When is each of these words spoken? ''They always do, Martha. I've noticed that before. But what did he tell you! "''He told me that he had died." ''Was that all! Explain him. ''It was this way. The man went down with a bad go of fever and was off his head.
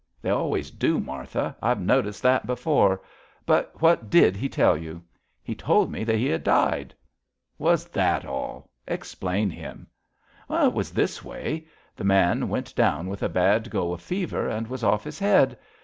''They 0.23 0.31
always 0.31 0.71
do, 0.71 0.99
Martha. 0.99 1.55
I've 1.61 1.79
noticed 1.79 2.23
that 2.23 2.47
before. 2.47 3.03
But 3.45 3.71
what 3.83 4.09
did 4.09 4.35
he 4.35 4.49
tell 4.49 4.75
you! 4.75 5.03
"''He 5.43 5.53
told 5.53 5.91
me 5.91 6.03
that 6.05 6.17
he 6.17 6.25
had 6.25 6.43
died." 6.43 6.95
''Was 7.59 7.85
that 7.89 8.25
all! 8.25 8.71
Explain 8.87 9.51
him. 9.51 9.85
''It 10.49 10.73
was 10.73 10.89
this 10.89 11.23
way. 11.23 11.67
The 11.95 12.03
man 12.03 12.49
went 12.49 12.73
down 12.73 13.09
with 13.09 13.21
a 13.21 13.29
bad 13.29 13.69
go 13.69 13.93
of 13.93 14.01
fever 14.01 14.47
and 14.49 14.65
was 14.67 14.83
off 14.83 15.03
his 15.03 15.19
head. 15.19 15.55